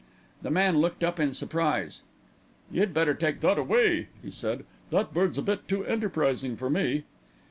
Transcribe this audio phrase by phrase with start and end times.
[0.41, 2.01] The man looked up in surprise.
[2.71, 4.65] "You'd better take that away," he said.
[4.89, 7.03] "That bird's a bit too enterprising for me."